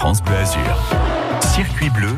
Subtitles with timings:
[0.00, 1.42] France Bleu Azur.
[1.42, 2.16] Circuit bleu,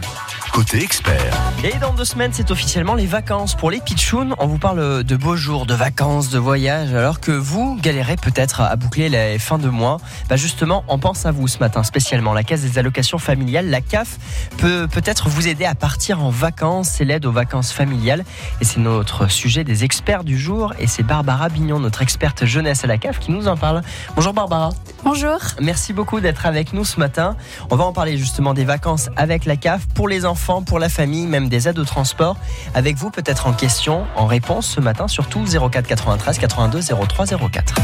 [0.53, 1.35] côté expert.
[1.65, 4.35] Et dans deux semaines, c'est officiellement les vacances pour les pitchouns.
[4.39, 8.61] On vous parle de beaux jours, de vacances, de voyages, alors que vous galérez peut-être
[8.61, 9.97] à boucler les fins de mois.
[10.29, 12.35] Bah justement, on pense à vous ce matin spécialement.
[12.35, 14.19] La Caisse des allocations familiales, la CAF,
[14.59, 16.91] peut peut-être vous aider à partir en vacances.
[16.91, 18.25] C'est l'aide aux vacances familiales.
[18.61, 20.75] Et c'est notre sujet des experts du jour.
[20.79, 23.81] Et c'est Barbara Bignon, notre experte jeunesse à la CAF, qui nous en parle.
[24.17, 24.71] Bonjour Barbara.
[25.03, 25.39] Bonjour.
[25.61, 27.37] Merci beaucoup d'être avec nous ce matin.
[27.71, 30.89] On va en parler justement des vacances avec la CAF pour les enfants, pour la
[30.89, 32.37] famille, même des aides au transport.
[32.75, 37.75] Avec vous peut-être en question, en réponse ce matin, surtout 04 93 82 03 04.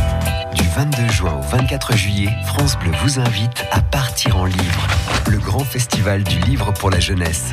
[0.55, 4.87] Du 22 juin au 24 juillet, France Bleu vous invite à partir en livre.
[5.29, 7.53] Le grand festival du livre pour la jeunesse.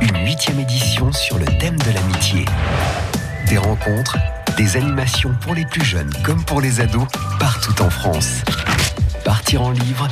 [0.00, 2.44] Une huitième édition sur le thème de l'amitié.
[3.48, 4.16] Des rencontres,
[4.56, 7.08] des animations pour les plus jeunes comme pour les ados,
[7.40, 8.42] partout en France.
[9.24, 10.06] Partir en livre,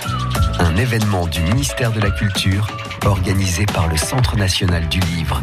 [0.59, 2.67] un événement du ministère de la Culture
[3.05, 5.43] organisé par le Centre national du livre.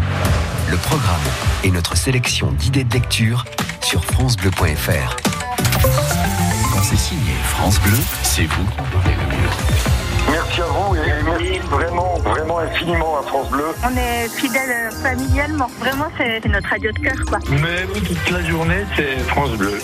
[0.70, 1.22] Le programme
[1.64, 3.46] et notre sélection d'idées de lecture
[3.82, 5.16] sur francebleu.fr.
[6.74, 8.68] Quand c'est signé France Bleu, c'est vous.
[10.32, 13.66] Merci à vous et merci vraiment, vraiment infiniment à France Bleu.
[13.84, 15.70] On est fidèles familialement.
[15.80, 17.40] Vraiment, c'est notre radio de cœur, quoi.
[17.50, 19.80] Même toute la journée, c'est France Bleu.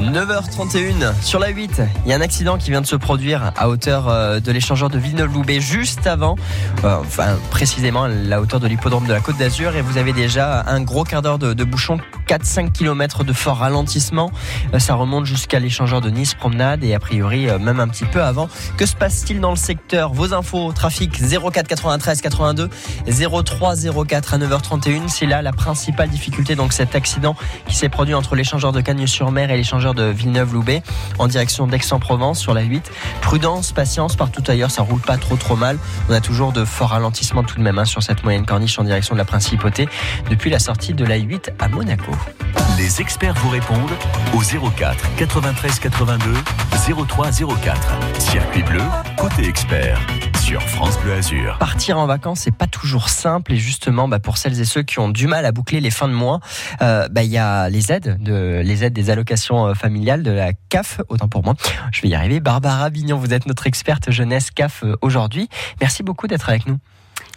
[0.00, 3.68] 9h31 sur la 8, il y a un accident qui vient de se produire à
[3.68, 6.34] hauteur euh, de l'échangeur de Villeneuve-Loubet juste avant,
[6.82, 10.12] euh, enfin précisément à la hauteur de l'hippodrome de la Côte d'Azur et vous avez
[10.12, 14.32] déjà un gros quart d'heure de, bouchon, 4-5 km de fort ralentissement.
[14.74, 18.22] Euh, Ça remonte jusqu'à l'échangeur de Nice Promenade et a priori même un petit peu
[18.22, 18.48] avant.
[18.76, 20.12] Que se passe-t-il dans le secteur?
[20.12, 22.68] Vos infos, trafic 04 93 82
[23.44, 23.74] 03
[24.06, 25.08] 04 à 9h31.
[25.08, 27.36] C'est là la principale difficulté, donc cet accident
[27.68, 30.82] qui s'est produit entre l'échangeur de Cagnes-sur-Mer et l'échangeur de Villeneuve-Loubet
[31.18, 32.90] en direction d'Aix-en-Provence sur la 8.
[33.20, 35.78] Prudence, patience, partout ailleurs, ça roule pas trop trop mal.
[36.08, 38.84] On a toujours de forts ralentissements tout de même hein, sur cette moyenne corniche en
[38.84, 39.88] direction de la Principauté
[40.30, 42.12] depuis la sortie de la 8 à Monaco.
[42.78, 43.92] Les experts vous répondent
[44.32, 46.32] au 04 93 82
[47.06, 47.80] 03 04.
[48.18, 48.82] Circuit bleu,
[49.16, 50.00] côté expert
[50.44, 51.56] sur France Bleu Azur.
[51.58, 54.98] Partir en vacances, c'est pas toujours simple et justement, bah, pour celles et ceux qui
[54.98, 56.40] ont du mal à boucler les fins de mois,
[56.82, 60.30] euh, bah, il y a les aides, de, les aides des allocations euh, familiales de
[60.30, 61.00] la CAF.
[61.08, 61.54] Autant pour moi,
[61.92, 62.40] je vais y arriver.
[62.40, 65.48] Barbara Bignon, vous êtes notre experte jeunesse CAF euh, aujourd'hui.
[65.80, 66.78] Merci beaucoup d'être avec nous.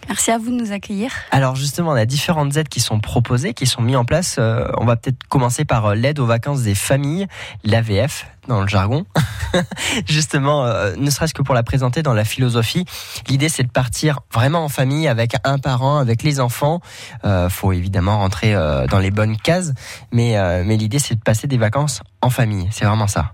[0.08, 1.12] Merci à vous de nous accueillir.
[1.32, 4.38] Alors justement, on a différentes aides qui sont proposées, qui sont mises en place.
[4.40, 7.28] Euh, on va peut-être commencer par euh, l'aide aux vacances des familles,
[7.64, 9.06] l'AVF dans le jargon.
[10.08, 12.86] justement, euh, ne serait-ce que pour la présenter dans la philosophie,
[13.28, 16.82] l'idée c'est de partir vraiment en famille avec un parent, avec les enfants.
[17.26, 19.74] Euh, faut évidemment rentrer euh, dans les bonnes cases,
[20.12, 22.68] mais, euh, mais l'idée c'est de passer des vacances en famille.
[22.72, 23.34] C'est vraiment ça.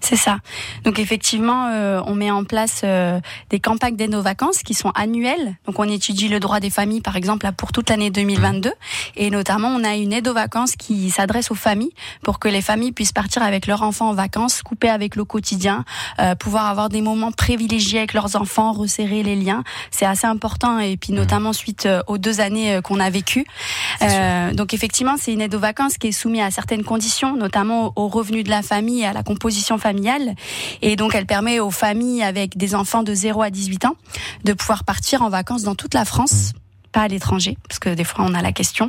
[0.00, 0.38] C'est ça.
[0.84, 3.20] Donc effectivement, euh, on met en place euh,
[3.50, 5.56] des campagnes d'aide aux vacances qui sont annuelles.
[5.66, 8.72] Donc on étudie le droit des familles, par exemple, là, pour toute l'année 2022.
[9.16, 11.92] Et notamment, on a une aide aux vacances qui s'adresse aux familles
[12.22, 15.84] pour que les familles puissent partir avec leurs enfants en vacances, couper avec le quotidien,
[16.20, 19.64] euh, pouvoir avoir des moments privilégiés avec leurs enfants, resserrer les liens.
[19.90, 20.78] C'est assez important.
[20.78, 23.46] Et puis notamment suite euh, aux deux années euh, qu'on a vécues.
[24.02, 27.92] Euh, donc effectivement, c'est une aide aux vacances qui est soumise à certaines conditions, notamment
[27.96, 30.34] aux revenus de la famille et à la composition familiale.
[30.82, 33.96] Et donc, elle permet aux familles avec des enfants de 0 à 18 ans
[34.44, 36.52] de pouvoir partir en vacances dans toute la France.
[36.92, 38.88] Pas à l'étranger, parce que des fois on a la question.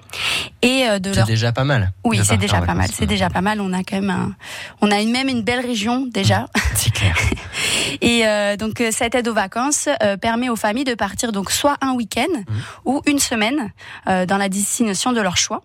[0.62, 1.92] Et euh, de C'est leur déjà pas mal.
[2.04, 2.88] oui, c'est déjà pas mal.
[2.94, 3.60] C'est déjà pas mal.
[3.60, 4.36] On a quand même, un...
[4.82, 6.46] on a une, même une belle région déjà.
[6.76, 7.16] C'est clair.
[8.02, 11.50] Et euh, donc euh, cette aide aux vacances euh, permet aux familles de partir donc
[11.50, 12.44] soit un week-end
[12.86, 13.72] ou une semaine
[14.08, 15.64] euh, dans la destination de leur choix.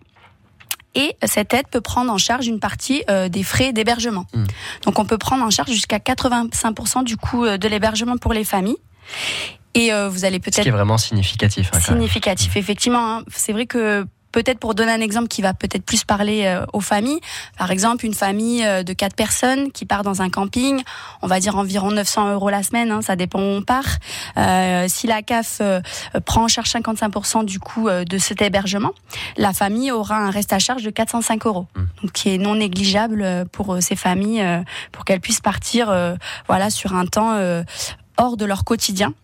[0.95, 4.27] Et cette aide peut prendre en charge une partie euh, des frais d'hébergement.
[4.35, 4.45] Mm.
[4.85, 8.45] Donc on peut prendre en charge jusqu'à 85% du coût euh, de l'hébergement pour les
[8.45, 8.79] familles.
[9.75, 11.71] Et euh, vous allez Ce qui peut-être est vraiment significatif.
[11.73, 12.57] hein, significatif.
[12.57, 16.45] Effectivement, hein, c'est vrai que peut-être pour donner un exemple qui va peut-être plus parler
[16.45, 17.21] euh, aux familles,
[17.59, 20.83] par exemple une famille euh, de quatre personnes qui part dans un camping,
[21.23, 23.99] on va dire environ 900 euros la semaine, hein, ça dépend où on part.
[24.37, 25.81] Euh, si la CAF euh,
[26.25, 28.93] prend en charge 55% du coût euh, de cet hébergement,
[29.37, 31.67] la famille aura un reste à charge de 405 euros,
[32.03, 34.45] donc qui est non négligeable pour ces familles,
[34.93, 35.93] pour qu'elles puissent partir,
[36.49, 37.63] voilà, sur un temps euh,
[38.17, 39.15] hors de leur quotidien.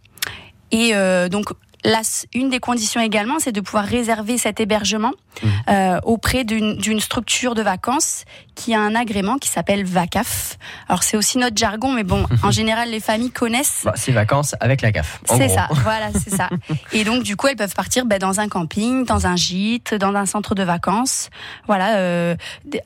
[0.72, 1.52] Et euh, donc
[1.86, 2.02] là,
[2.34, 5.12] une des conditions également, c'est de pouvoir réserver cet hébergement
[5.42, 5.48] Mmh.
[5.68, 8.24] euh, auprès d'une structure de vacances
[8.54, 10.56] qui a un agrément qui s'appelle VACAF.
[10.88, 13.82] Alors c'est aussi notre jargon, mais bon, en général, les familles connaissent.
[13.84, 15.20] Bah, c'est vacances avec la CAF.
[15.26, 16.48] C'est ça, voilà, c'est ça.
[16.92, 20.14] Et donc, du coup, elles peuvent partir ben, dans un camping, dans un gîte, dans
[20.14, 21.28] un centre de vacances.
[21.66, 22.34] Voilà, euh,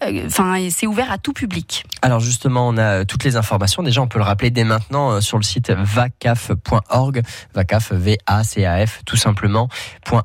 [0.03, 1.85] euh, enfin, c'est ouvert à tout public.
[2.03, 3.83] Alors justement, on a toutes les informations.
[3.83, 7.23] Déjà, on peut le rappeler dès maintenant sur le site vacaf.org,
[7.55, 9.69] vacaf, V-A-C-A-F, tout simplement,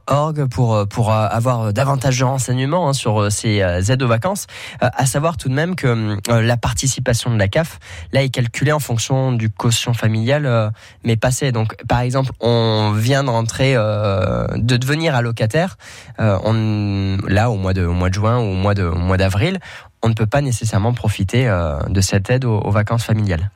[0.07, 4.07] .org pour, euh, pour euh, avoir davantage de renseignements hein, sur euh, ces aides aux
[4.07, 4.47] vacances.
[4.79, 7.79] À savoir tout de même que la participation de la CAF,
[8.11, 10.71] là, est calculée en fonction du quotient familial,
[11.03, 11.51] mais passé.
[11.51, 15.77] Donc, par exemple, on vient de rentrer, de devenir allocataire,
[16.19, 19.59] on, là, au mois de, au mois de juin ou au mois d'avril,
[20.03, 21.45] on ne peut pas nécessairement profiter
[21.87, 23.49] de cette aide aux vacances familiales.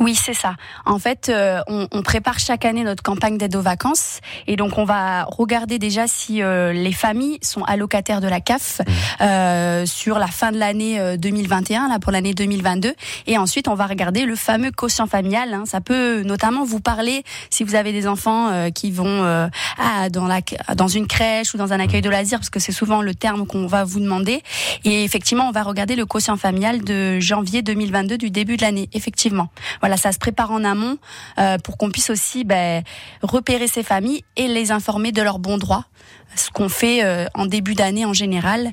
[0.00, 0.54] Oui, c'est ça.
[0.84, 4.78] En fait, euh, on, on prépare chaque année notre campagne d'aide aux vacances et donc
[4.78, 8.80] on va regarder déjà si euh, les familles sont allocataires de la CAF
[9.20, 12.94] euh, sur la fin de l'année euh, 2021, là pour l'année 2022,
[13.26, 15.52] et ensuite on va regarder le fameux quotient familial.
[15.54, 15.64] hein.
[15.66, 19.46] Ça peut notamment vous parler si vous avez des enfants euh, qui vont euh,
[19.78, 20.40] ah, dans la
[20.74, 23.46] dans une crèche ou dans un accueil de loisirs, parce que c'est souvent le terme
[23.46, 24.42] qu'on va vous demander.
[24.84, 28.88] Et effectivement, on va regarder le quotient familial de janvier 2022 du début de l'année.
[28.94, 29.31] Effectivement.
[29.80, 30.96] Voilà, ça se prépare en amont
[31.38, 32.82] euh, pour qu'on puisse aussi ben,
[33.22, 35.84] repérer ces familles et les informer de leurs bons droits.
[36.36, 38.70] Ce qu'on fait euh, en début d'année en général.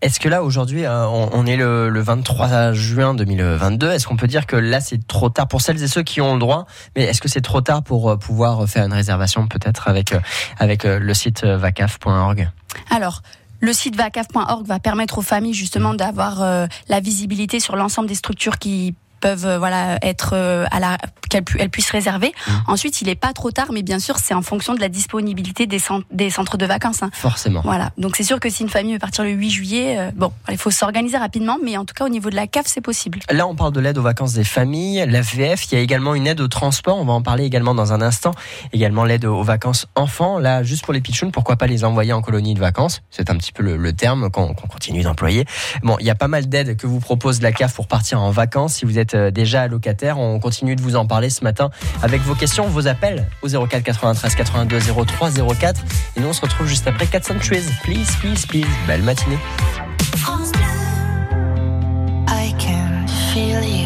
[0.00, 4.26] Est-ce que là, aujourd'hui, euh, on, est le, le 23 juin 2022, est-ce qu'on peut
[4.26, 6.64] dire que là, c'est trop tard pour celles et ceux qui ont le droit
[6.96, 10.14] Mais est-ce que c'est trop tard pour pouvoir faire une réservation peut-être avec,
[10.58, 12.48] avec le site vacaf.org
[12.90, 13.20] Alors,
[13.60, 18.14] le site vacaf.org va permettre aux familles justement d'avoir euh, la visibilité sur l'ensemble des
[18.14, 20.96] structures qui peuvent euh, voilà être euh, à la
[21.28, 22.32] qu'elles pu- elles puissent réserver.
[22.66, 25.66] Ensuite, il est pas trop tard, mais bien sûr, c'est en fonction de la disponibilité
[25.66, 27.02] des, cent- des centres de vacances.
[27.04, 27.10] hein.
[27.12, 27.60] Forcément.
[27.62, 27.92] Voilà.
[27.98, 30.56] Donc c'est sûr que si une famille veut partir le 8 juillet, euh, bon, il
[30.58, 33.20] faut s'organiser rapidement, mais en tout cas au niveau de la CAF, c'est possible.
[33.30, 35.70] Là, on parle de l'aide aux vacances des familles, l'AVF.
[35.70, 36.98] Il y a également une aide au transport.
[36.98, 38.32] On va en parler également dans un instant.
[38.72, 40.38] Également l'aide aux vacances enfants.
[40.38, 43.02] Là, juste pour les pitchouns, pourquoi pas les envoyer en colonie de vacances?
[43.10, 45.44] C'est un petit peu le, le terme qu'on qu'on continue d'employer.
[45.84, 48.30] Bon, il y a pas mal d'aides que vous propose la CAF pour partir en
[48.32, 48.74] vacances.
[48.74, 51.70] Si vous êtes euh, déjà allocataire, on continue de vous en parler ce matin
[52.02, 55.80] avec vos questions, vos appels au 04 93 82 03 04.
[56.16, 57.64] Et nous, on se retrouve juste après 4 Centuries.
[57.84, 58.66] Please, please, please.
[58.86, 59.38] Belle matinée.
[62.28, 63.79] I can feel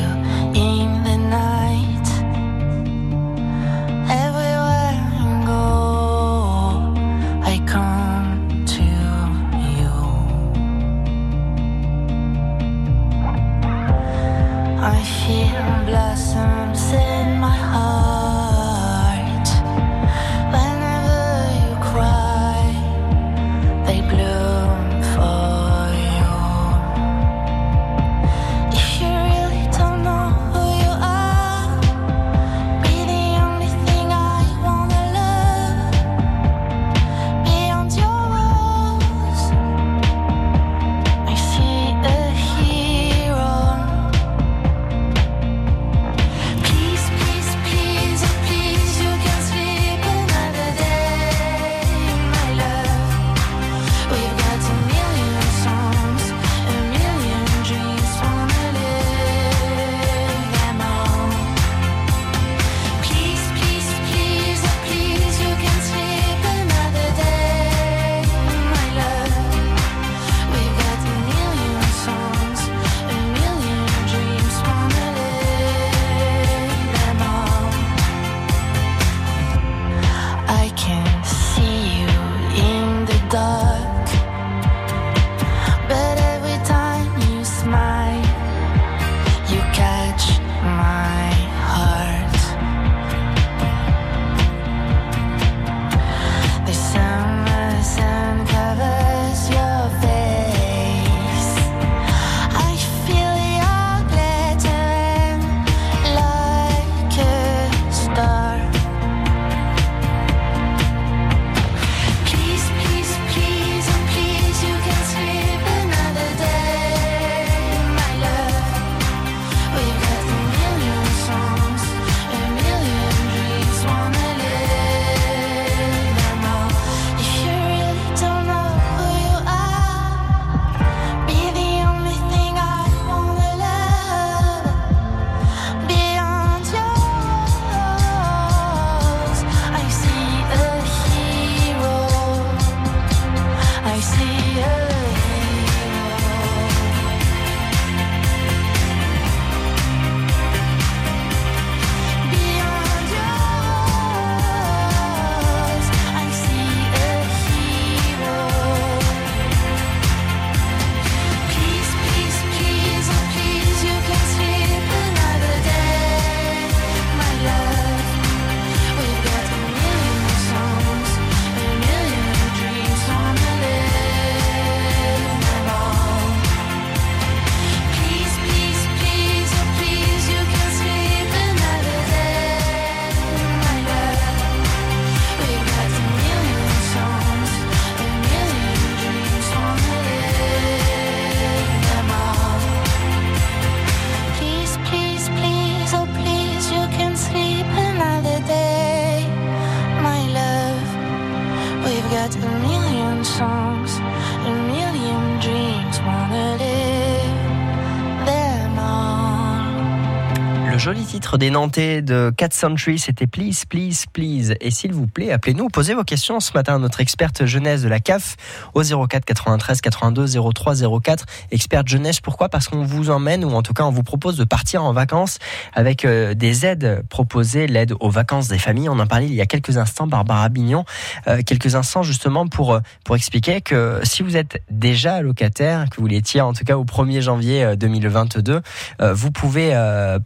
[210.84, 214.54] joli titre des Nantais de Cat Century, c'était Please, Please, Please.
[214.60, 217.88] Et s'il vous plaît, appelez-nous, posez vos questions ce matin à notre experte jeunesse de
[217.88, 218.36] la CAF
[218.74, 221.24] au 04 93 82 03 04.
[221.52, 222.50] Experte jeunesse, pourquoi?
[222.50, 225.38] Parce qu'on vous emmène, ou en tout cas on vous propose de partir en vacances
[225.72, 228.90] avec euh, des aides proposées, l'aide aux vacances des familles.
[228.90, 230.84] On en parlait il y a quelques instants, Barbara Bignon,
[231.28, 235.98] euh, quelques instants justement pour, euh, pour expliquer que si vous êtes déjà locataire, que
[235.98, 238.60] vous l'étiez en tout cas au 1er janvier euh, 2022,
[239.00, 239.72] euh, vous pouvez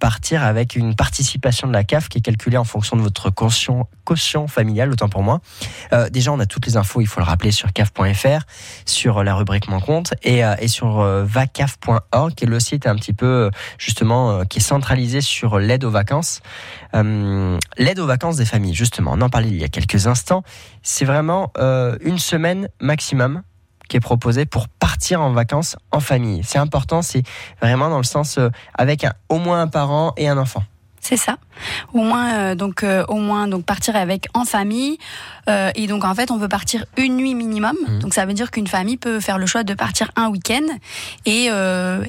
[0.00, 3.87] partir avec une participation de la CAF qui est calculée en fonction de votre caution,
[4.05, 5.40] caution familiale, autant pour moi.
[5.93, 8.45] Euh, déjà, on a toutes les infos, il faut le rappeler, sur CAF.fr,
[8.87, 12.97] sur la rubrique Mon compte et, euh, sur euh, vacaf.org, qui est le site un
[12.97, 16.40] petit peu, euh, justement, euh, qui est centralisé sur l'aide aux vacances.
[16.95, 20.43] Euh, l'aide aux vacances des familles, justement, on en parlait il y a quelques instants.
[20.83, 23.43] C'est vraiment euh, une semaine maximum
[23.88, 26.42] qui est proposée pour partir en vacances en famille.
[26.45, 27.23] C'est important, c'est
[27.61, 30.62] vraiment dans le sens euh, avec au moins un parent et un enfant.
[31.00, 31.38] C'est ça.
[31.93, 34.99] Au moins, euh, donc, euh, au moins, donc partir avec en famille.
[35.49, 37.77] Euh, et donc, en fait, on peut partir une nuit minimum.
[37.88, 38.00] Mhm.
[38.00, 40.67] Donc, ça veut dire qu'une famille peut faire le choix de partir un week-end
[41.25, 41.49] et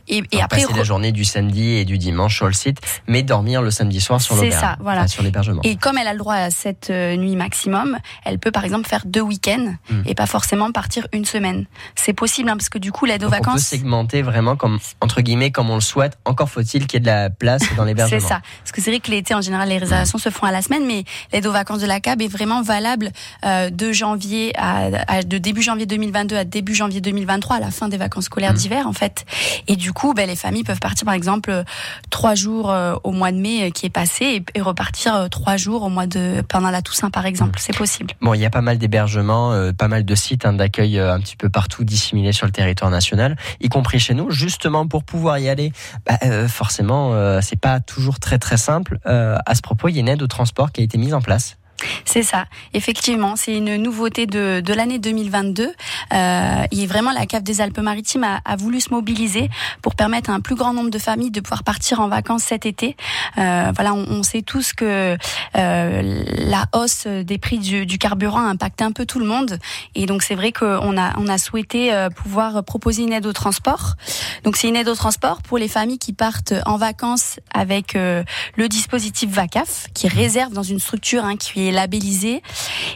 [0.08, 3.62] et, après passer la journée du samedi et du dimanche sur le site, mais dormir
[3.62, 5.02] le samedi soir sur C'est l'auberge, ça, voilà.
[5.02, 5.62] enfin, sur l'hébergement.
[5.64, 9.04] Et comme elle a le droit à cette nuit maximum, elle peut par exemple faire
[9.06, 10.02] deux week-ends Mm.
[10.06, 11.66] et pas forcément partir une semaine.
[11.96, 14.56] C'est possible hein, parce que du coup l'aide aux Donc, on peut vacances, segmenter vraiment
[14.56, 16.18] comme entre guillemets comme on le souhaite.
[16.26, 18.20] Encore faut-il qu'il y ait de la place dans l'hébergement.
[18.20, 18.42] c'est ça.
[18.64, 20.86] Parce que c'est vrai que l'été en général les réservations se font à la semaine,
[20.86, 21.04] mais
[21.34, 23.12] l'aide aux vacances de la CAB est vraiment valable
[23.46, 27.72] euh, de janvier à, à- de début janvier 2022 à début janvier 2023 à la
[27.72, 28.58] fin des vacances scolaires Mm.
[28.58, 29.26] d'hiver en fait.
[29.68, 31.64] Et du coup, ben, les familles peuvent partir par exemple euh,
[32.10, 35.84] trois jours euh, au mois de mai qui est passé et, et repartir trois jours
[35.84, 37.58] au mois de pendant la Toussaint par exemple.
[37.58, 37.62] Mm.
[37.62, 38.14] C'est possible.
[38.22, 41.20] Bon, il y a pas mal d'hébergements, euh, pas mal de sites hein, d'accueil un
[41.20, 45.38] petit peu partout disséminés sur le territoire national, y compris chez nous, justement pour pouvoir
[45.40, 45.72] y aller.
[46.06, 46.18] Bah,
[46.48, 49.00] forcément, c'est pas toujours très très simple.
[49.06, 51.14] Euh, à ce propos, il y a une aide au transport qui a été mise
[51.14, 51.59] en place.
[52.06, 55.72] C'est ça, effectivement, c'est une nouveauté de, de l'année 2022.
[56.14, 59.50] Euh, et vraiment, la CAF des Alpes-Maritimes a, a voulu se mobiliser
[59.82, 62.66] pour permettre à un plus grand nombre de familles de pouvoir partir en vacances cet
[62.66, 62.96] été.
[63.38, 65.18] Euh, voilà, on, on sait tous que
[65.56, 69.60] euh, la hausse des prix du, du carburant a impacté un peu tout le monde,
[69.96, 73.34] et donc c'est vrai qu'on a on a souhaité euh, pouvoir proposer une aide au
[73.34, 73.96] transport.
[74.44, 78.24] Donc c'est une aide au transport pour les familles qui partent en vacances avec euh,
[78.56, 82.42] le dispositif VACAF, qui réserve dans une structure hein, qui est labellisée.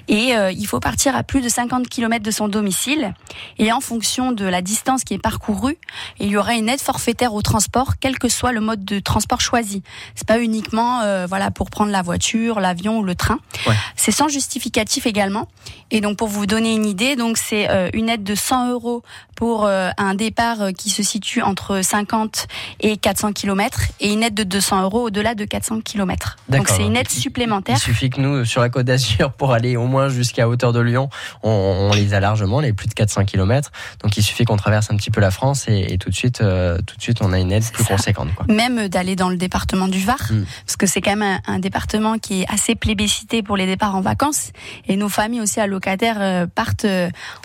[0.07, 3.13] Et euh, il faut partir à plus de 50 km de son domicile.
[3.57, 5.77] Et en fonction de la distance qui est parcourue,
[6.19, 9.41] il y aura une aide forfaitaire au transport, quel que soit le mode de transport
[9.41, 9.83] choisi.
[10.15, 13.39] C'est pas uniquement euh, voilà pour prendre la voiture, l'avion ou le train.
[13.67, 13.75] Ouais.
[13.95, 15.47] C'est sans justificatif également.
[15.91, 19.03] Et donc pour vous donner une idée, donc c'est euh, une aide de 100 euros
[19.35, 22.47] pour euh, un départ euh, qui se situe entre 50
[22.81, 26.37] et 400 km et une aide de 200 euros au-delà de 400 km.
[26.49, 27.75] Donc c'est une aide supplémentaire.
[27.77, 30.79] Il suffit que nous, sur la Côte d'Azur, pour aller au moins jusqu'à hauteur de
[30.79, 31.09] Lyon,
[31.43, 31.49] on,
[31.91, 33.71] on les a largement, les plus de 400 km.
[34.01, 36.41] Donc il suffit qu'on traverse un petit peu la France et, et tout de suite,
[36.41, 37.95] euh, tout de suite, on a une aide plus ça.
[37.95, 38.29] conséquente.
[38.35, 38.45] Quoi.
[38.53, 40.43] même d'aller dans le département du Var, Mm.
[40.65, 43.95] parce que c'est quand même un, un département qui est assez plébiscité pour les départs
[43.95, 44.51] en vacances.
[44.87, 46.85] Et nos familles aussi allocataires euh, partent.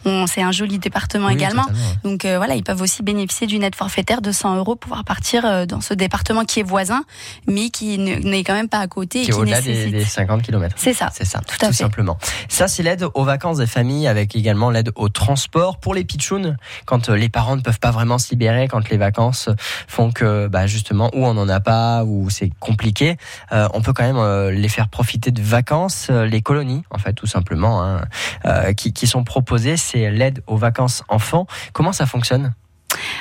[0.04, 1.62] on- c'est un joli département Oui, également.
[1.64, 1.77] totalement.
[2.04, 5.04] Donc euh, voilà, ils peuvent aussi bénéficier d'une aide forfaitaire de 100 euros pour pouvoir
[5.04, 7.02] partir euh, dans ce département qui est voisin,
[7.46, 9.92] mais qui ne- n'est quand même pas à côté et Qui est au-delà des, nécessite.
[9.94, 10.74] des 50 km.
[10.78, 11.08] C'est ça.
[11.12, 12.18] C'est ça, Tout tout, simplement.
[12.48, 16.56] Ça, c'est l'aide aux vacances des familles, avec également l'aide au transport pour les pitchouns,
[16.86, 19.48] quand euh, les parents ne peuvent pas vraiment se libérer, quand les vacances
[19.86, 23.16] font que, bah, justement, ou on n'en a pas, ou c'est compliqué,
[23.52, 26.98] euh, on peut quand même euh, les faire profiter de vacances, euh, les colonies, en
[26.98, 28.02] fait, tout simplement, hein,
[28.46, 29.76] euh, qui, qui sont proposées.
[29.76, 31.46] C'est l'aide aux vacances enfants.
[31.72, 32.54] Comment ça fonctionne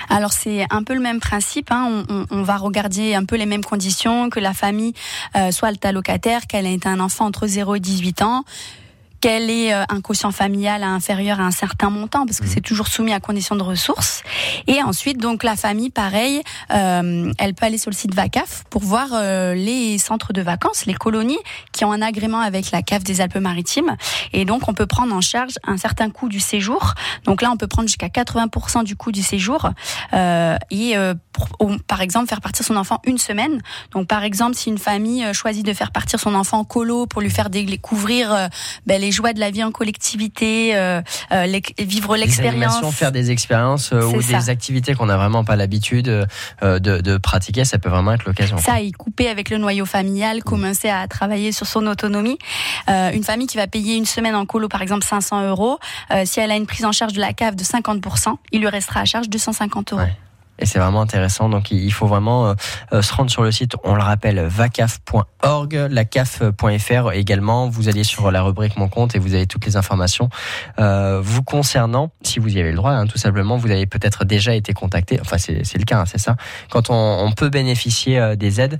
[0.09, 1.71] Alors c'est un peu le même principe.
[1.71, 2.03] hein.
[2.31, 4.93] On, va regarder un peu les mêmes conditions que la famille
[5.35, 8.43] euh, soit le allocataire, qu'elle ait un enfant entre 0 et 18 ans
[9.21, 12.87] qu'elle ait euh, un quotient familial inférieur à un certain montant, parce que c'est toujours
[12.87, 14.23] soumis à condition de ressources.
[14.67, 16.41] Et ensuite, donc la famille, pareil,
[16.73, 20.85] euh, elle peut aller sur le site VACAF pour voir euh, les centres de vacances,
[20.85, 21.37] les colonies
[21.71, 23.95] qui ont un agrément avec la CAF des Alpes-Maritimes.
[24.33, 26.93] Et donc, on peut prendre en charge un certain coût du séjour.
[27.25, 29.69] Donc là, on peut prendre jusqu'à 80% du coût du séjour.
[30.13, 31.49] Euh, et euh, pour-
[31.87, 33.61] par exemple, faire partir son enfant une semaine.
[33.91, 37.05] Donc, par exemple, si une famille euh, choisit de faire partir son enfant en colo
[37.07, 38.49] pour lui faire découvrir
[38.85, 42.93] ben, les les joies de la vie en collectivité, euh, euh, vivre l'expérience.
[42.93, 44.51] faire des expériences euh, ou C'est des ça.
[44.51, 46.07] activités qu'on n'a vraiment pas l'habitude
[46.61, 48.57] de, de pratiquer, ça peut vraiment être l'occasion.
[48.57, 52.37] Ça, y couper avec le noyau familial, commencer à travailler sur son autonomie.
[52.87, 55.79] Une famille qui va payer une semaine en colo, par exemple 500 euros,
[56.25, 59.01] si elle a une prise en charge de la cave de 50%, il lui restera
[59.01, 60.01] à charge 250 euros.
[60.01, 60.13] Ouais.
[60.59, 61.49] Et c'est vraiment intéressant.
[61.49, 62.53] Donc, il faut vraiment euh,
[62.93, 63.75] euh, se rendre sur le site.
[63.83, 67.69] On le rappelle, vacaf.org, lacaf.fr également.
[67.69, 70.29] Vous allez sur la rubrique Mon compte et vous avez toutes les informations
[70.79, 72.11] euh, vous concernant.
[72.23, 75.19] Si vous y avez le droit, hein, tout simplement, vous avez peut-être déjà été contacté.
[75.21, 76.35] Enfin, c'est le cas, hein, c'est ça.
[76.69, 78.79] Quand on, peut bénéficier des aides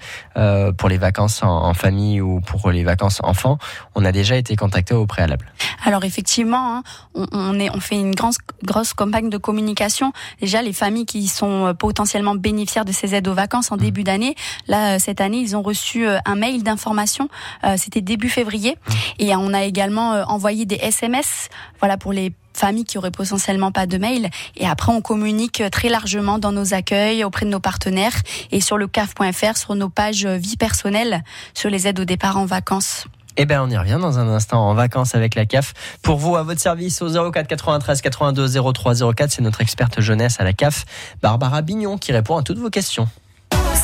[0.78, 3.60] pour les vacances en, famille ou pour les vacances enfants,
[3.94, 5.52] on a déjà été contacté au préalable.
[5.86, 10.12] Alors effectivement, hein, on, on fait une grosse, grosse campagne de communication.
[10.42, 14.04] Déjà, les familles qui sont euh, potentiellement bénéficiaires de ces aides aux vacances en début
[14.04, 14.36] d'année,
[14.68, 17.30] là euh, cette année, ils ont reçu euh, un mail d'information.
[17.78, 18.78] C'était début février,
[19.20, 23.86] et on a également envoyé des SMS, voilà pour les familles qui auraient potentiellement pas
[23.86, 24.30] de mail.
[24.56, 28.16] Et après on communique très largement dans nos accueils auprès de nos partenaires
[28.52, 32.46] et sur le caf.fr sur nos pages vie personnelle sur les aides au départ en
[32.46, 33.08] vacances.
[33.40, 35.76] Eh ben, on y revient dans un instant en vacances avec la CAF.
[36.02, 40.40] Pour vous, à votre service au 04 93 82 03 04, c'est notre experte jeunesse
[40.40, 40.86] à la CAF,
[41.22, 43.08] Barbara Bignon, qui répond à toutes vos questions.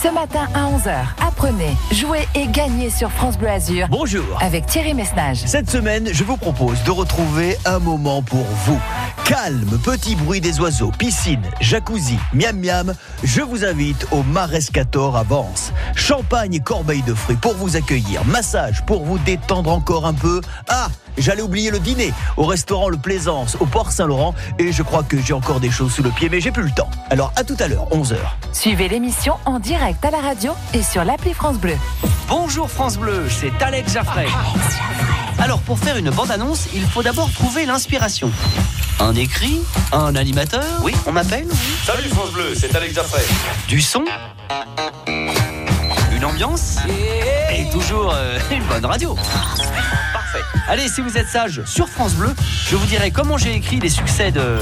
[0.03, 4.37] Ce matin à 11h, apprenez, jouez et gagnez sur France Bleu Azur Bonjour.
[4.41, 5.37] avec Thierry Messnage.
[5.45, 8.77] Cette semaine, je vous propose de retrouver un moment pour vous.
[9.23, 12.93] Calme, petit bruit des oiseaux, piscine, jacuzzi, miam miam.
[13.23, 15.71] Je vous invite au Marescator à Vence.
[15.95, 18.25] Champagne et corbeille de fruits pour vous accueillir.
[18.25, 20.41] Massage pour vous détendre encore un peu.
[20.67, 24.35] Ah, j'allais oublier le dîner au restaurant Le Plaisance au Port Saint-Laurent.
[24.59, 26.71] Et je crois que j'ai encore des choses sous le pied, mais j'ai plus le
[26.71, 26.89] temps.
[27.09, 28.15] Alors à tout à l'heure, 11h.
[28.51, 31.75] Suivez l'émission en direct à la radio et sur l'appli France Bleu.
[32.27, 34.27] Bonjour France Bleu, c'est Alex Jaffray.
[35.39, 38.31] Alors pour faire une bande-annonce, il faut d'abord trouver l'inspiration.
[38.99, 39.59] Un écrit
[39.91, 41.47] Un animateur Oui, on m'appelle
[41.85, 43.23] Salut France Bleu, c'est Alex Jaffray.
[43.67, 44.05] Du son
[46.15, 46.77] Une ambiance
[47.51, 49.15] Et toujours euh, une bonne radio.
[50.33, 50.45] Parfait.
[50.67, 52.33] Allez, si vous êtes sage, sur France Bleu,
[52.67, 54.57] je vous dirai comment j'ai écrit les succès de...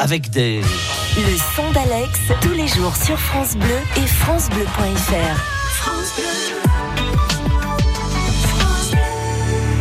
[0.00, 0.60] Avec des...
[0.60, 5.40] Le son d'Alex, tous les jours sur France Bleu et FranceBleu.fr.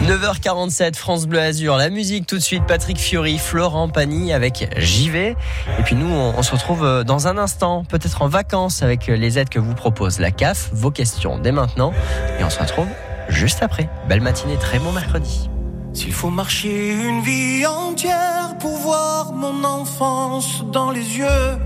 [0.08, 4.68] 9h47, France Bleu Azur, la musique tout de suite, Patrick Fiori, Florent Pagny avec
[5.12, 5.36] vais.
[5.80, 9.08] Et puis nous, on, on se retrouve euh, dans un instant, peut-être en vacances avec
[9.08, 11.94] les aides que vous propose la CAF, vos questions dès maintenant.
[12.40, 12.88] Et on se retrouve
[13.32, 13.90] juste après.
[14.08, 15.50] Belle matinée, très bon mercredi.
[15.94, 21.58] S'il faut marcher une vie entière pour voir mon enfance dans les yeux,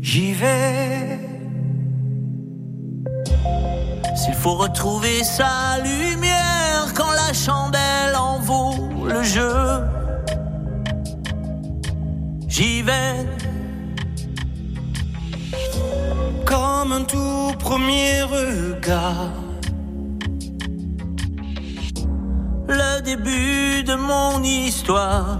[0.00, 1.18] j'y vais.
[4.16, 9.82] S'il faut retrouver sa lumière quand la chandelle en vaut le jeu,
[12.46, 13.26] j'y vais.
[16.48, 19.32] Comme un tout premier regard.
[22.68, 25.38] le début de mon histoire.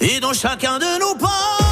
[0.00, 1.67] Et dans chacun de nos pas,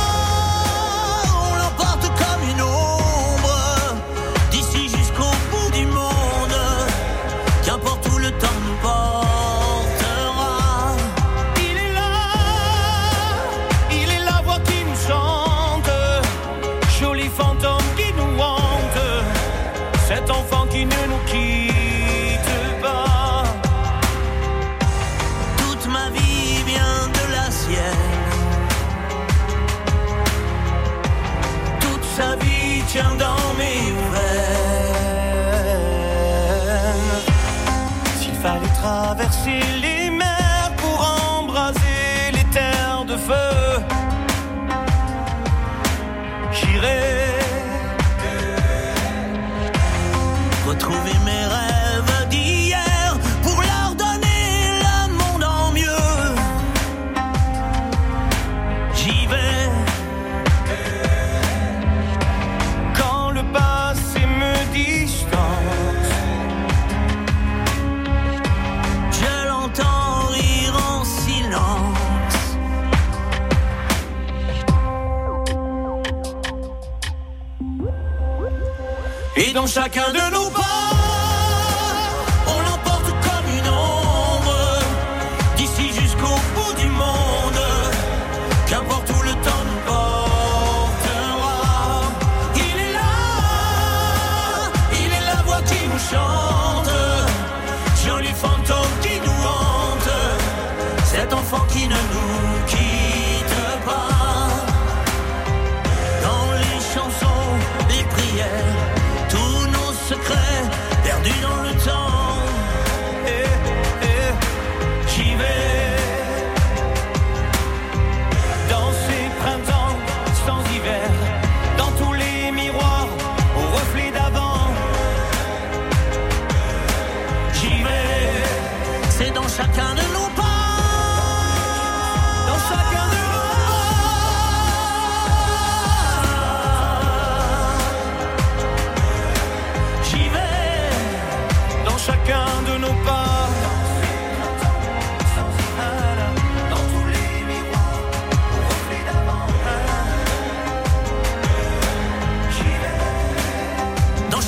[79.89, 80.26] chacun de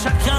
[0.09, 0.38] chacun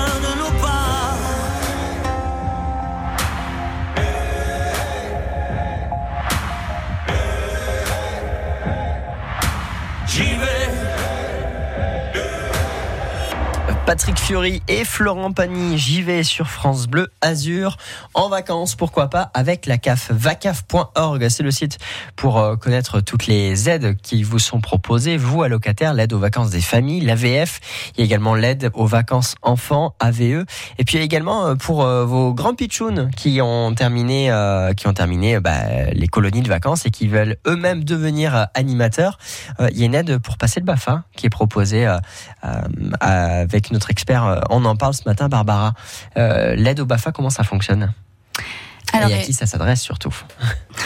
[13.90, 17.76] Patrick Fiori et Florent Pagny, j'y vais sur France Bleu Azur.
[18.14, 21.80] En vacances, pourquoi pas avec la CAF vacaf.org, c'est le site
[22.16, 26.52] pour euh, connaître toutes les aides qui vous sont proposées, vous allocataires, l'aide aux vacances
[26.52, 27.62] des familles, l'AVF,
[27.96, 30.46] il y a également l'aide aux vacances enfants, AVE,
[30.78, 34.32] et puis également euh, pour euh, vos grands pitchouns qui ont terminé,
[34.78, 39.18] qui ont terminé bah, les colonies de vacances et qui veulent eux-mêmes devenir animateurs,
[39.72, 41.92] il y a une aide pour passer le BAFA qui est proposée
[43.00, 44.26] avec notre expert.
[44.26, 45.74] euh, On en parle ce matin, Barbara.
[46.18, 47.94] Euh, L'aide au BAFA, comment ça fonctionne?
[48.92, 50.14] Alors, Et à qui ça s'adresse surtout?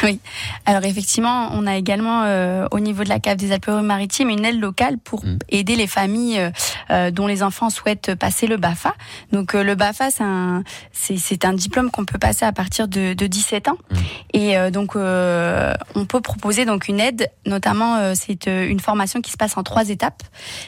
[0.08, 0.20] Oui.
[0.66, 4.60] Alors effectivement, on a également euh, au niveau de la cave des Alpes-Maritimes une aide
[4.60, 5.38] locale pour Mm.
[5.50, 6.52] aider les familles euh,
[6.92, 8.94] euh, dont les enfants souhaitent passer le BAFA.
[9.32, 13.14] Donc euh, le BAFA, c'est un, c'est, un diplôme qu'on peut passer à partir de,
[13.14, 13.78] de 17 ans.
[13.90, 13.96] Mm.
[14.34, 19.22] Et euh, donc euh, on peut proposer donc une aide, notamment euh, c'est une formation
[19.22, 20.24] qui se passe en trois étapes.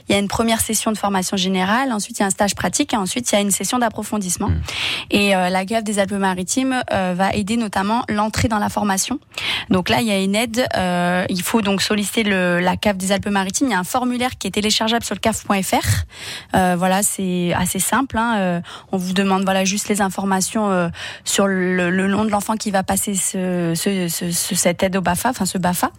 [0.07, 2.55] Il y a une première session de formation générale, ensuite il y a un stage
[2.55, 4.49] pratique et ensuite il y a une session d'approfondissement.
[4.49, 4.61] Mm.
[5.11, 9.19] Et euh, la cave des Alpes-Maritimes euh, va aider notamment l'entrée dans la formation.
[9.69, 10.65] Donc là, il y a une aide.
[10.77, 13.67] euh, il faut donc solliciter le, la cave des Alpes-Maritimes.
[13.67, 15.87] Il y a un formulaire qui est téléchargeable sur le caf.fr.
[16.55, 18.17] Euh, voilà, c'est assez simple.
[18.17, 18.35] Hein.
[18.37, 18.61] Euh,
[18.93, 20.87] on vous demande voilà juste les informations euh,
[21.25, 24.95] sur le, le nom de l'enfant qui va passer ce, ce, ce- ce- cette aide
[24.95, 25.89] au Bafa, enfin ce Bafa,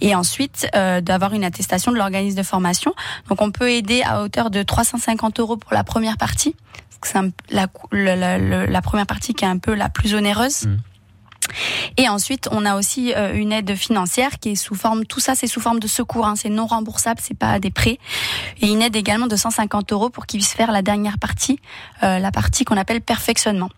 [0.00, 2.94] et ensuite euh, d'avoir une attestation de l'organisme de formation.
[3.28, 6.54] Donc on peut aider à hauteur de 350 euros pour la première partie.
[7.02, 7.18] C'est
[7.50, 10.66] la, la, la- la première partie qui est un peu la plus onéreuse.
[10.66, 10.78] Mhm.
[11.96, 15.34] Et ensuite, on a aussi euh, une aide financière qui est sous forme, tout ça
[15.34, 17.98] c'est sous forme de secours, hein, c'est non remboursable, c'est pas des prêts.
[18.60, 21.58] Et une aide également de 150 euros pour qu'ils puissent faire la dernière partie,
[22.02, 23.70] euh, la partie qu'on appelle perfectionnement.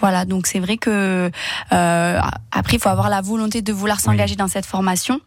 [0.00, 1.30] Voilà, donc c'est vrai que
[1.72, 2.20] euh,
[2.52, 5.20] après il faut avoir la volonté de vouloir s'engager dans cette formation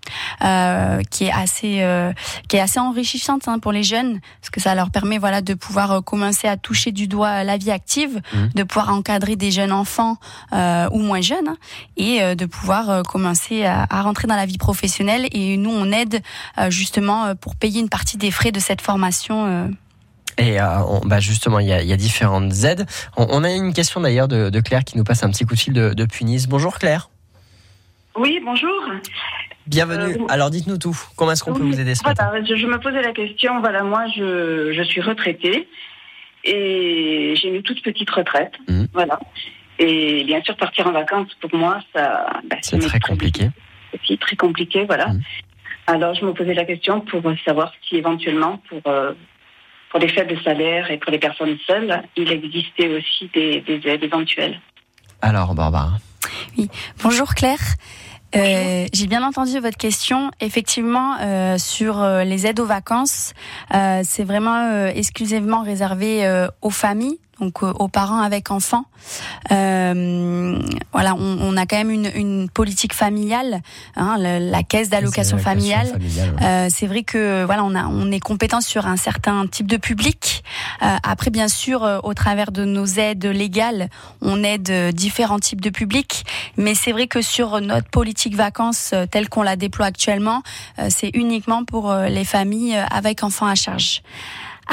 [0.44, 2.12] euh, qui est assez euh,
[2.48, 5.54] qui est assez enrichissante hein, pour les jeunes parce que ça leur permet voilà de
[5.54, 8.50] pouvoir euh, commencer à toucher du doigt la vie active, Mhm.
[8.56, 10.18] de pouvoir encadrer des jeunes enfants
[10.54, 11.56] euh, ou moins jeunes
[11.98, 15.92] et euh, de pouvoir commencer à, à rentrer dans la vie professionnelle et nous on
[15.92, 16.22] aide
[16.58, 19.72] euh, justement pour payer une partie des frais de cette formation.
[20.38, 22.86] Et euh, on- bah justement, il y a, il y a différentes aides.
[23.18, 25.56] On, on a une question d'ailleurs de, de Claire qui nous passe un petit coup
[25.56, 26.48] de fil de, depuis Nice.
[26.48, 27.10] Bonjour Claire.
[28.16, 28.72] Oui, bonjour.
[29.68, 30.16] Bienvenue.
[30.22, 30.98] Euh, Alors dites-nous tout.
[31.16, 33.60] Comment est-ce qu'on peut vous aider ce matin voilà, je, je me posais la question.
[33.60, 35.68] Voilà, moi, je, je suis retraitée
[36.44, 38.54] et j'ai une toute petite retraite.
[38.68, 38.88] Mhm.
[38.94, 39.20] Voilà.
[39.80, 43.50] Et bien sûr, partir en vacances, pour moi, ça, bah, C'est très compliqué.
[43.94, 44.86] aussi très compliqué.
[44.86, 45.08] Voilà.
[45.10, 45.22] Mhm.
[45.88, 49.14] Alors, je me posais la question pour savoir si éventuellement, pour, euh,
[49.92, 54.04] pour les faibles salaires et pour les personnes seules, il existait aussi des, des aides
[54.04, 54.60] éventuelles.
[55.22, 55.92] Alors Barbara.
[57.04, 57.60] Bonjour Claire.
[58.34, 60.32] Euh, J'ai bien entendu votre question.
[60.40, 63.34] Effectivement, euh, sur euh, les aides aux vacances,
[63.74, 68.86] euh, c'est vraiment euh, exclusivement réservé euh, aux familles, donc euh, aux parents avec enfants.
[69.52, 70.60] Euh,
[70.94, 73.62] voilà, on, on a quand même une, une politique familiale,
[73.96, 75.88] hein, le- la caisse d'allocation familiale.
[75.88, 76.46] familiale, ouais.
[76.46, 79.78] Euh, c'est vrai que voilà, on a, on est compétent sur un certain type de
[79.78, 80.44] public.
[80.84, 83.90] Euh, après, bien sûr, euh, au travers de nos aides légales,
[84.22, 86.24] on aide euh, différents types de publics.
[86.58, 90.44] Mais c'est vrai que sur notre politique vacances telle qu'on la déploie actuellement,
[90.80, 94.02] euh, c'est uniquement pour les familles avec enfants à charge.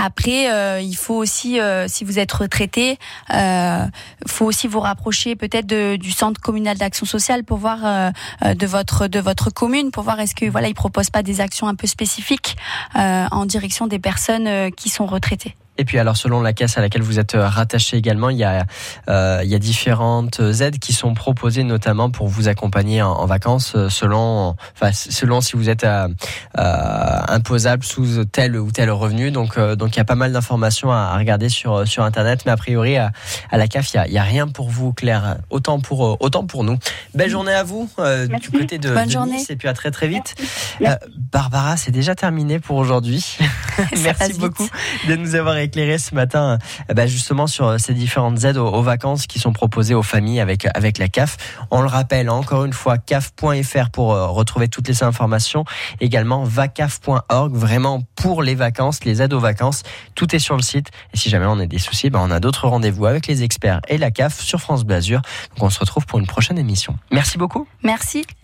[0.00, 2.98] Après, euh, il faut aussi, euh, si vous êtes retraité,
[3.34, 3.84] euh,
[4.28, 9.08] faut aussi vous rapprocher peut-être du centre communal d'action sociale pour voir euh, de votre
[9.08, 11.88] de votre commune pour voir est-ce que voilà ils proposent pas des actions un peu
[11.88, 12.56] spécifiques
[12.94, 15.56] en direction des personnes qui sont retraitées.
[15.78, 18.44] Et puis alors selon la caisse à laquelle vous êtes euh, rattaché également, il y
[18.44, 18.64] a
[19.08, 23.26] euh, il y a différentes aides qui sont proposées notamment pour vous accompagner en, en
[23.26, 26.08] vacances euh, selon enfin selon si vous êtes euh,
[26.58, 29.30] euh, imposable sous tel ou tel revenu.
[29.30, 32.42] Donc euh, donc il y a pas mal d'informations à, à regarder sur sur internet,
[32.44, 33.12] mais a priori à,
[33.50, 36.64] à la CAF il y a, rien pour vous Claire, autant pour euh, autant pour
[36.64, 36.78] nous.
[37.14, 39.36] Belle journée à vous euh, du côté de, Bonne de journée.
[39.36, 40.34] Nice et puis à très très vite.
[40.82, 40.94] Euh,
[41.32, 43.38] Barbara, c'est déjà terminé pour aujourd'hui.
[44.02, 44.68] Merci beaucoup
[45.08, 46.58] de nous avoir éclairé ce matin,
[46.90, 50.40] euh, bah, justement sur euh, ces différentes aides aux, vacances qui sont proposées aux familles
[50.40, 51.36] avec avec la CAF.
[51.70, 55.64] On le rappelle hein, encore une fois, caf.fr pour euh, retrouver toutes les informations.
[56.00, 59.82] Également vacaf.org, vraiment pour les vacances, les aides aux vacances.
[60.14, 60.88] Tout est sur le site.
[61.12, 63.80] Et si jamais on a des soucis, bah, on a d'autres rendez-vous avec les experts
[63.88, 65.20] et la CAF sur France Bleu Azur.
[65.56, 66.96] Donc on se retrouve pour une prochaine émission.
[67.10, 67.66] Merci beaucoup.
[67.82, 68.24] Merci.